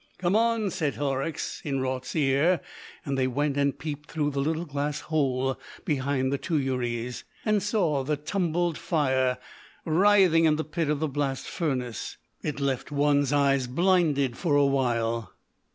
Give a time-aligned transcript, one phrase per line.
[0.17, 2.61] "Come on," said Horrocks in Raut's ear,
[3.05, 8.03] and they went and peeped through the little glass hole behind the tuyères, and saw
[8.03, 9.37] the tumbled fire
[9.85, 12.17] writhing in the pit of the blast furnace.
[12.41, 15.33] It left one eye blinded for a while.